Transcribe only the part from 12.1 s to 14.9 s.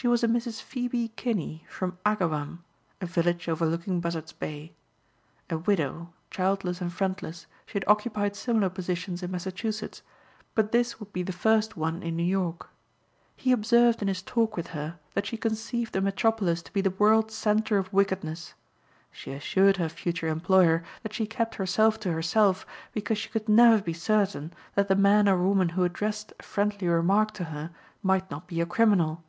New York. He observed in his talk with